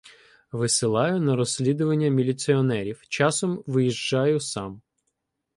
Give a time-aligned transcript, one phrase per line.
[0.53, 4.81] Висилаю на розслідування міліціонерів, часом виїжджаю сам.